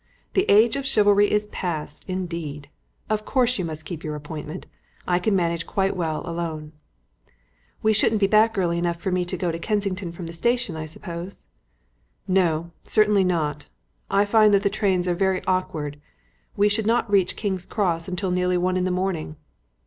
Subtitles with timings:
[0.33, 2.69] The age of chivalry is past, indeed.
[3.07, 4.65] Of course you must keep your appointment;
[5.07, 6.71] I can manage quite well alone."
[7.83, 10.75] "We shouldn't be back early enough for me to go to Kensington from the station,
[10.75, 11.45] I suppose?"
[12.27, 13.67] "No; certainly not.
[14.09, 16.01] I find that the trains are very awkward;
[16.57, 19.35] we should not reach King's Cross until nearly one in the morning."